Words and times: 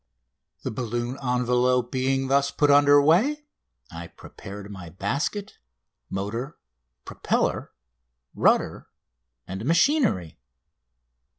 The 0.63 0.71
balloon 0.71 1.15
envelope 1.21 1.91
being 1.91 2.27
thus 2.27 2.49
put 2.49 2.71
under 2.71 2.99
way 2.99 3.45
I 3.91 4.07
prepared 4.07 4.71
my 4.71 4.89
basket, 4.89 5.59
motor, 6.09 6.57
propeller, 7.05 7.71
rudder, 8.33 8.87
and 9.47 9.63
machinery. 9.63 10.39